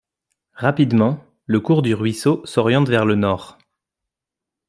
Rapidement, 0.55 1.23
le 1.45 1.59
cours 1.59 1.83
du 1.83 1.93
ruisseau 1.93 2.41
s'oriente 2.43 2.89
vers 2.89 3.05
le 3.05 3.13
nord. 3.13 3.59